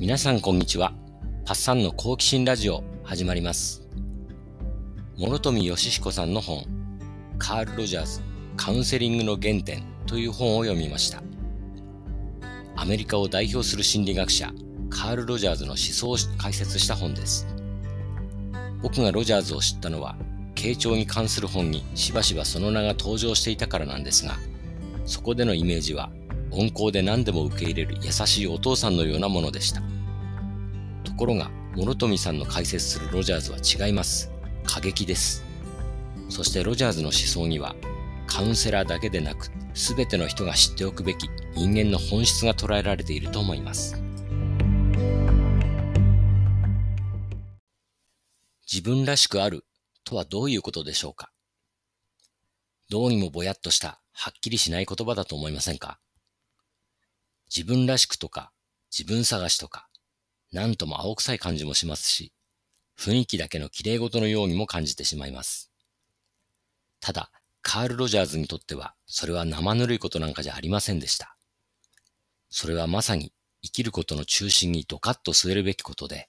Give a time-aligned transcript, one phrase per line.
[0.00, 0.94] 皆さんこんにちは。
[1.44, 3.86] パッサンの好奇心ラジオ始まります。
[5.18, 6.64] 諸富義彦さんの本、
[7.38, 8.22] カール・ロジャーズ
[8.56, 11.22] カウンセリングの原点という本を読みました。
[12.76, 14.50] アメリカを代表する心理学者、
[14.88, 17.46] カール・ロジャーズの思想を解説した本です。
[18.80, 20.16] 僕がロジャーズを知ったのは、
[20.54, 24.38] 傾聴に関する本にしばしばその名が登場していたからなんですが、
[25.04, 26.10] そこでのイメージは
[26.52, 29.82] 温厚で何でも受け入れる優しいお父さんのようなものでした。
[31.04, 34.30] ところが、諸富さんの解説するロジャーズは違います。
[34.64, 35.44] 過激です。
[36.28, 37.74] そしてロジャーズの思想には、
[38.26, 44.00] カウンセラーだけでなく、すべての人が知っておくべき人間の本質が捉えられていると思います。
[48.72, 49.64] 自分らしくある
[50.04, 51.32] とはどういうことでしょうか
[52.88, 55.98] どうにもぼやっとしたはっきりしない言葉だと思いませんか
[57.54, 58.52] 自分らしくとか、
[58.96, 59.88] 自分探しとか、
[60.52, 62.32] なんとも青臭い感じもしますし、
[62.98, 65.72] 雰囲気だけの綺麗事のようにも感じてしまいます。
[67.00, 67.30] ただ、
[67.62, 71.36] カール・ロジャーズにとっては、それは生ぬるいことなんかじゃありませんでした。
[72.50, 76.28] それはまさに生きることの中心にドカッと据えるべきことで、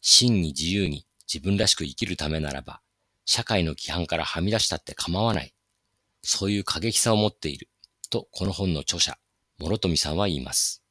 [0.00, 2.80] 真に自由に自分らしく生きるためならば、
[3.24, 5.54] 社会の規範からはみ出したって構わない。
[6.22, 7.68] そういう過激さを持っている。
[8.10, 9.18] と、この本の著者、
[9.60, 10.84] 諸富さんは言います。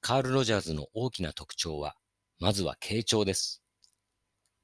[0.00, 1.94] カール・ロジャーズの大きな特徴は、
[2.38, 3.62] まずは傾聴です。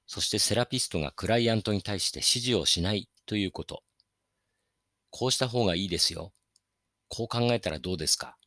[0.06, 3.82] そしてセラピストがクライアントに対して指示をしないということ。
[5.10, 6.32] こうした方がいいですよ。
[7.08, 8.38] こう考えたらどうですか？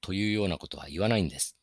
[0.00, 1.56] というようなことは言わないんです。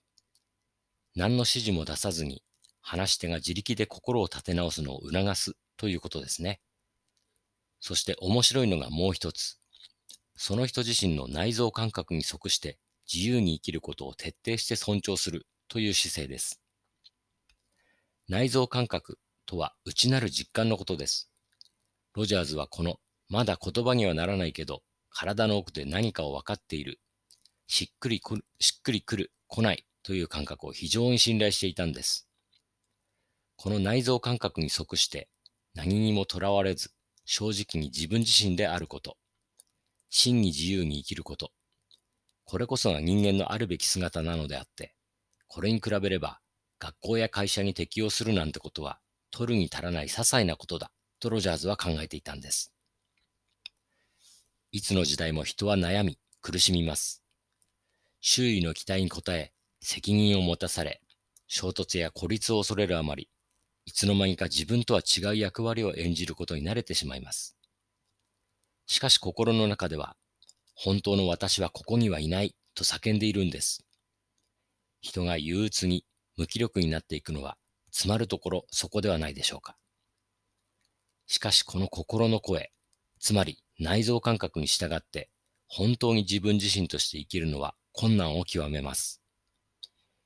[1.15, 2.41] 何の指示も出さずに、
[2.81, 6.61] 話し手が自力で心を立て直すのを促すということですね。
[7.81, 9.58] そして面白いのがもう一つ。
[10.42, 12.80] その人自身の内臓感覚に即して
[13.14, 16.62] 自由に生きることを徹底して尊重するという姿勢です。
[18.30, 21.30] 内臓感覚とは内なる実感のことです。
[22.16, 27.02] ロジャーズはこのまだ言葉にはならないけど体の奥で何かを分かっている、
[27.67, 32.30] しっくりくる、しっくりくる、来ないという感覚を非常に信頼していたんです。
[33.58, 35.28] この内臓感覚に即して
[35.73, 36.92] 何にもとらわれず
[37.26, 39.17] 正直に自分自身であること。
[40.09, 41.52] 真に自由に生きること。
[42.45, 44.95] これこそが人間のあるべき姿なのであって、
[45.47, 46.39] これに比べれば、
[46.80, 48.99] 学校や会社に適用するなんてことは、
[49.31, 52.73] 取るに足らない些細なことだ、とロジャーズは考えていたんです。
[54.71, 57.23] いつの時代も人は悩み、苦しみます。
[58.21, 61.02] 周囲の期待に応え、責任を持たされ、
[61.48, 63.30] 衝突や孤立を恐れるあまり、
[63.86, 67.58] いつの間にか自分とは違う役割を演じることに慣れてしまいます。
[68.89, 70.16] しかし心の中では、
[70.73, 73.86] 本当の私はここにはいないと叫んでいるんです。
[75.00, 76.05] 人が憂鬱に
[76.38, 77.55] 無気力になっていくのは、
[77.92, 79.78] 詰まるところそこではないでしょうか。
[81.28, 82.72] しかしこの心の声、
[83.20, 85.30] つまり内臓感覚に従って、
[85.67, 89.22] 本当に自分自身として生きるのは困難を極めます。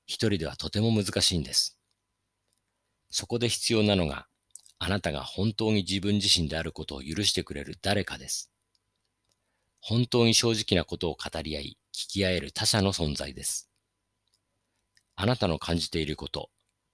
[0.06, 1.78] 一人ではとても難しいんです。
[3.10, 4.28] そこで必要なのが、
[4.80, 8.53] あなたが本当に自分自身であることを許してくれる誰かです。
[9.86, 13.70] 本当に正直なことを語り合い、聞き合える他者の存在です。
[15.18, 16.50] あなたの感じていること、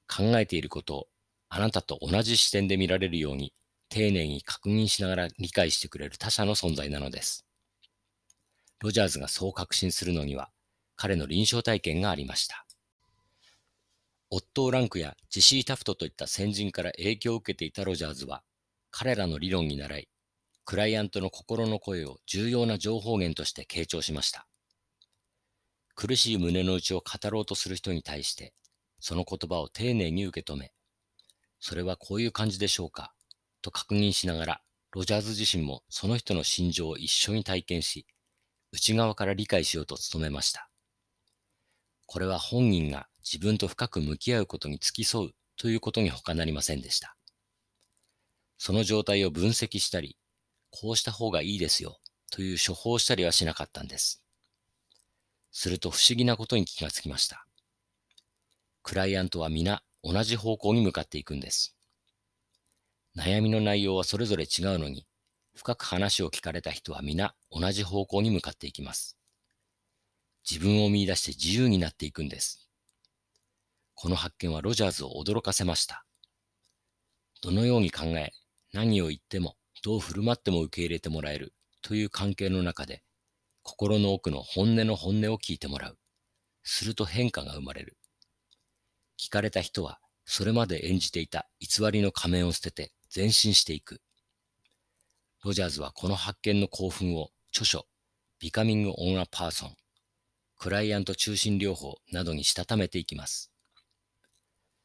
[0.08, 1.08] 考えていることを
[1.50, 3.54] あなたと同じ視点で見られるように
[3.90, 7.46] 丁寧に確認しながら理解してくれる他者の存在なのです。
[8.80, 10.50] ロジャーズがそう確信するのには
[10.96, 12.66] 彼の臨床体験がありました。
[14.32, 18.42] オットー・ランクやジシー・タフトといった先人から影響を受けていたロジャーズは
[18.90, 20.08] 彼らの理論に習い
[20.70, 24.46] クライアントの心の声を重要な情報源として傾聴しました。
[25.96, 28.54] 苦しい胸の内を語ろうとする人に対して、
[29.00, 30.72] その言葉を丁寧に受け止め、
[31.60, 33.16] それはこういう感じでしょうか、
[33.64, 38.06] と確認しながら、ロジャーズ自身もその人の心情を一緒に体験し、
[38.72, 40.70] 内側から理解しようと努めました。
[42.06, 47.18] これは本人が自分と深く向き合うことに付き添うということに他なりませんでした。
[48.60, 50.16] その状態を分析したり、
[50.72, 52.00] こうした方がいいですよ
[52.32, 54.24] という処方したりはしなかったんです。
[55.52, 57.46] すると不思議なことに気がつきました。
[58.84, 61.76] クライアントは皆同じ方向に向かっていくんです。
[63.16, 65.06] 悩みの内容はそれぞれ違うのに、
[65.56, 69.18] 深く話を聞かれた人は皆同じ方向に向かっていきます。
[70.50, 72.70] 自分を見出して自由になっていくんです。
[73.96, 76.06] この発見はロジャーズを驚かせました。
[77.42, 78.32] どのように考え、
[78.72, 83.04] 何を言ってもどう振る舞っても受け入れてもらえるという関係の中で、
[83.64, 85.98] 心の奥の本音の本音を聞いてもらう。
[86.64, 87.98] すると変化が生まれる。
[89.18, 94.02] 聞かれた人は、それまで演じていた偽りの仮面を捨てて前進していく。
[95.44, 97.88] ロジャーズはこの発見の興奮を著書、
[98.42, 99.72] Becoming on a Person、
[100.58, 103.52] クライアント中心療法などにしたためていきます。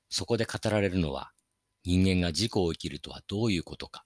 [0.09, 1.33] そこで語られるのは、
[1.85, 4.05] 人間が自己を生きるとはどういうことか、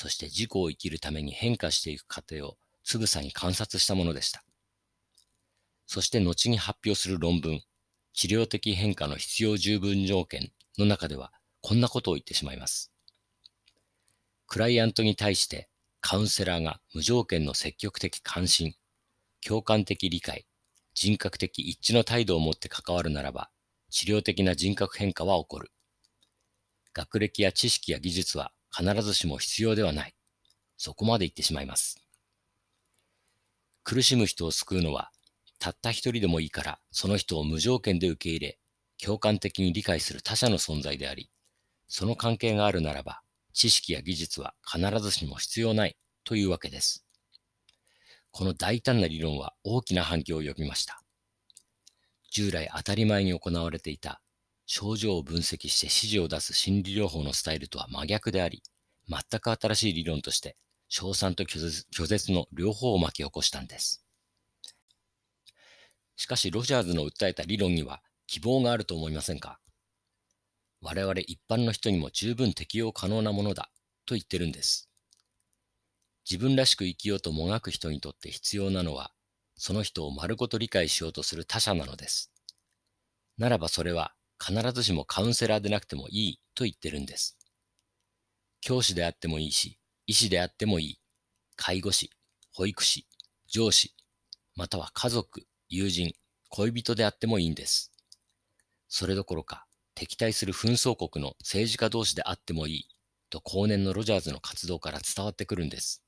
[0.00, 4.44] そして自己を生きるために変化していく過程をつぶさに観察したものでした。
[5.86, 7.60] そして後に発表する論文、
[8.12, 12.92] 治療的変化の必要十分条件の中ではこんなことを言ってしまいます。
[14.46, 15.68] クライアントに対して
[16.00, 18.74] カウンセラーが無条件の積極的関心、
[19.44, 20.46] 共感的理解、
[20.94, 23.50] 人格的一致の態度を持って関わるならば、
[23.90, 25.72] 治療的な人格変化は起こる。
[26.92, 30.14] 学歴や知識や技術は必ずしも必要ではない。
[30.76, 32.02] そこまで言ってしまいます。
[33.84, 35.10] 苦しむ人を救うのは
[35.58, 38.58] たった一人でもいいから、その人を無条件で受け入れ、
[39.02, 41.30] 共感的に理解する他者の存在であり、
[41.88, 43.22] その関係があるならば、
[43.52, 47.04] 知識や技術は必ずしも必要ないというわけです。
[48.30, 51.02] この大胆な理論は大きな反響を呼びました。
[52.30, 54.20] 従来当たり前に行われていた
[54.70, 58.62] 症状を分析して指示を出す心理療法のスタイルとは真逆であり、
[59.08, 60.58] 全く新しい理論として、
[60.90, 64.04] 賞賛と拒絶の両方を巻き起こしたんです。
[66.16, 69.58] しかしロジャーズの訴えた理論には希望があると思いませんか？
[70.82, 73.70] 我々一般の人にも十分適用可能なものだ
[74.04, 74.90] と言ってるんです。
[76.30, 79.12] 自分らしく生きようともがく人にとって必要なのは、
[79.56, 82.30] その人を丸ごと理解しようとする他者なのです。
[83.38, 84.12] ならばそれは
[84.44, 87.36] 必ずしもカウンセラーでなくてもいいと言ってるんです。
[88.60, 91.00] 教師であってもいいし、医師であってもいい、
[91.56, 92.10] 介護士、
[92.52, 93.06] 保育士、
[93.46, 93.94] 上司、
[94.54, 96.12] または家族、友人、
[96.48, 97.92] 恋人であってもいいんです。
[98.88, 102.88] それどころか、敵対する紛争国の政治家同士であってもいい、
[103.30, 106.02] と後年のロジャーズの活動から伝わってくるんです。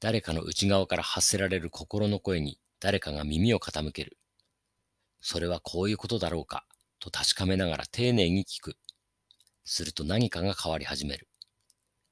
[0.00, 4.16] 誰かの内側から発せられる心の声に誰かが耳を傾ける。
[5.20, 6.64] それはこういうことだろうか、
[6.98, 8.76] と確かめながら丁寧に聞く。
[9.64, 11.28] すると何かが変わり始める。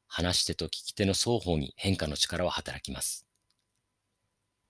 [0.07, 3.27] 話し手と聞き手の双方に変化の力は働きます。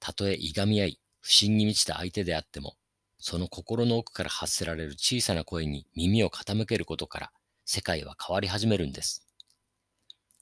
[0.01, 2.77] たとえいがみ合い、不信に満ちた相手であっても、
[3.19, 7.33] その心の奥から発せられる小さな声に耳を傾けることから
[7.65, 9.27] 世界は変わり始めるんです。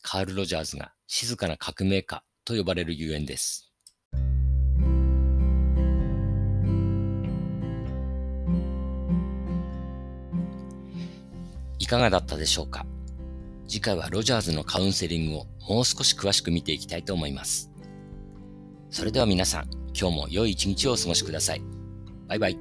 [0.02, 3.65] カール・ロジャーズが静かな革命家と呼ばれるゆえんです。
[11.86, 12.84] いかがだったでしょうか？
[13.68, 17.70] 次回はロジャーズのカウンセリングをもう少し詳しく見ていきたいと思います。
[18.90, 21.62] それでは皆さん、今日も良い一日をお過ごしください。
[22.26, 22.58] バイバイ。